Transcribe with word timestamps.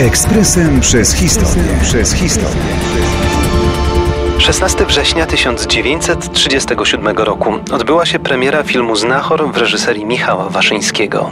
Ekspresem 0.00 0.80
przez 0.80 1.14
historię. 1.14 1.62
Przez 1.82 2.12
historię. 2.12 2.62
16 4.38 4.86
września 4.86 5.26
1937 5.26 7.16
roku 7.16 7.52
odbyła 7.72 8.06
się 8.06 8.18
premiera 8.18 8.62
filmu 8.62 8.96
Znachor 8.96 9.52
w 9.52 9.56
reżyserii 9.56 10.04
Michała 10.04 10.48
Waszyńskiego. 10.48 11.30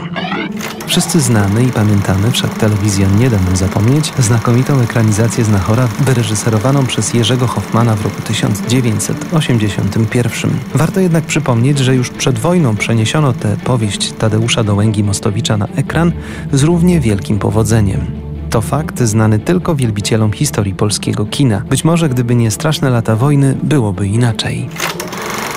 Wszyscy 0.87 1.21
znamy 1.21 1.63
i 1.63 1.71
pamiętamy, 1.71 2.31
wszak 2.31 2.53
telewizja 2.53 3.07
nie 3.19 3.29
da 3.29 3.39
nam 3.39 3.55
zapomnieć, 3.55 4.13
znakomitą 4.19 4.81
ekranizację 4.81 5.43
Znachora 5.43 5.87
wyreżyserowaną 5.99 6.85
przez 6.85 7.13
Jerzego 7.13 7.47
Hoffmana 7.47 7.95
w 7.95 8.03
roku 8.03 8.21
1981. 8.21 10.51
Warto 10.75 10.99
jednak 10.99 11.23
przypomnieć, 11.23 11.79
że 11.79 11.95
już 11.95 12.09
przed 12.09 12.39
wojną 12.39 12.75
przeniesiono 12.75 13.33
tę 13.33 13.57
powieść 13.63 14.11
Tadeusza 14.11 14.63
Dołęgi-Mostowicza 14.63 15.57
na 15.57 15.67
ekran 15.75 16.11
z 16.51 16.63
równie 16.63 16.99
wielkim 16.99 17.39
powodzeniem. 17.39 18.18
To 18.49 18.61
fakt 18.61 18.99
znany 18.99 19.39
tylko 19.39 19.75
wielbicielom 19.75 20.31
historii 20.31 20.73
polskiego 20.73 21.25
kina. 21.25 21.59
Być 21.69 21.83
może 21.83 22.09
gdyby 22.09 22.35
nie 22.35 22.51
straszne 22.51 22.89
lata 22.89 23.15
wojny, 23.15 23.57
byłoby 23.63 24.07
inaczej. 24.07 24.69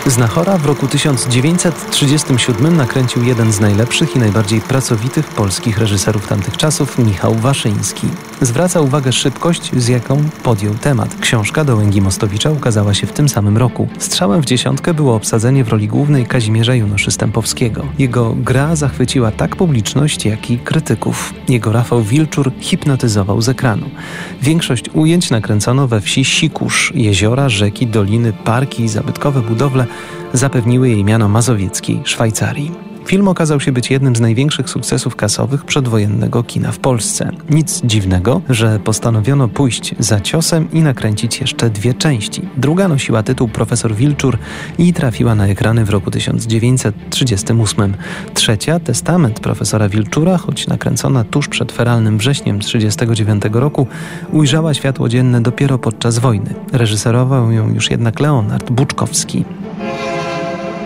Znachora 0.07 0.59
w 0.59 0.67
roku 0.67 0.87
1937 0.87 2.77
nakręcił 2.77 3.25
jeden 3.25 3.53
z 3.53 3.61
najlepszych 3.61 4.17
i 4.17 4.19
najbardziej 4.19 4.61
pracowitych 4.61 5.27
polskich 5.27 5.79
reżyserów 5.79 6.29
tamtych 6.29 6.57
czasów, 6.57 6.99
Michał 6.99 7.35
Waszyński. 7.35 8.09
Zwraca 8.43 8.81
uwagę 8.81 9.13
szybkość, 9.13 9.71
z 9.77 9.89
jaką 9.89 10.25
podjął 10.43 10.75
temat. 10.75 11.17
Książka 11.21 11.65
Dołęgi 11.65 12.01
Mostowicza 12.01 12.51
ukazała 12.51 12.95
się 12.95 13.07
w 13.07 13.13
tym 13.13 13.29
samym 13.29 13.57
roku. 13.57 13.89
Strzałem 13.99 14.43
w 14.43 14.45
dziesiątkę 14.45 14.95
było 14.95 15.15
obsadzenie 15.15 15.65
w 15.65 15.69
roli 15.69 15.89
głównej 15.89 16.27
Kazimierza 16.27 16.75
Junoszy 16.75 17.11
Stępowskiego. 17.11 17.85
Jego 17.99 18.35
gra 18.35 18.77
zachwyciła 18.77 19.31
tak 19.31 19.57
publiczność, 19.57 20.25
jak 20.25 20.51
i 20.51 20.59
krytyków. 20.59 21.35
Jego 21.49 21.73
Rafał 21.73 22.03
Wilczur 22.03 22.53
hipnotyzował 22.61 23.43
z 23.43 23.49
ekranu. 23.49 23.91
Większość 24.43 24.85
ujęć 24.93 25.31
nakręcono 25.31 25.89
we 25.89 26.01
wsi 26.01 26.25
Sikusz. 26.25 26.93
Jeziora, 26.95 27.49
rzeki, 27.49 27.87
doliny, 27.87 28.33
parki 28.33 28.83
i 28.83 28.89
zabytkowe 28.89 29.41
budowle 29.41 29.87
zapewniły 30.33 30.89
jej 30.89 31.05
miano 31.05 31.29
mazowieckiej 31.29 32.01
Szwajcarii. 32.05 32.92
Film 33.07 33.29
okazał 33.29 33.61
się 33.61 33.73
być 33.73 33.91
jednym 33.91 34.17
z 34.17 34.21
największych 34.21 34.71
sukcesów 34.71 35.17
kasowych 35.17 35.65
przedwojennego 35.65 36.43
kina 36.43 36.73
w 36.73 36.79
Polsce. 36.79 37.31
Nic 37.51 37.83
dziwnego, 37.85 38.41
że 38.49 38.79
postanowiono 38.79 39.49
pójść 39.49 39.95
za 39.99 40.21
ciosem 40.21 40.69
i 40.73 40.81
nakręcić 40.81 41.41
jeszcze 41.41 41.71
dwie 41.71 41.95
części. 41.95 42.43
Druga 42.57 42.89
nosiła 42.89 43.23
tytuł 43.23 43.49
Profesor 43.49 43.95
Wilczur 43.95 44.39
i 44.79 44.93
trafiła 44.93 45.35
na 45.35 45.47
ekrany 45.47 45.85
w 45.85 45.91
roku 45.91 46.11
1938. 46.11 47.95
Trzecia, 48.35 48.81
Testament 48.81 49.41
profesora 49.41 49.89
Wilczura, 49.89 50.39
choć 50.39 50.67
nakręcona 50.67 51.25
tuż 51.25 51.49
przed 51.49 51.73
feralnym 51.73 52.19
wrześniem 52.19 52.59
1939 52.59 53.43
roku, 53.53 53.87
ujrzała 54.33 54.75
światło 54.75 55.09
dzienne 55.09 55.41
dopiero 55.41 55.79
podczas 55.79 56.19
wojny. 56.19 56.55
Reżyserował 56.73 57.53
ją 57.53 57.75
już 57.75 57.91
jednak 57.91 58.21
Leonard 58.21 58.71
Buczkowski. 58.71 59.45